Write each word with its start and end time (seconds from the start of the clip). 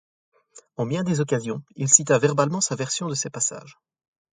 En 0.77 0.87
bien 0.87 1.03
des 1.03 1.19
occasions, 1.19 1.61
il 1.75 1.87
cita 1.87 2.17
verbalement 2.17 2.59
sa 2.59 2.73
version 2.75 3.07
de 3.07 3.13
ces 3.13 3.29
passages. 3.29 3.77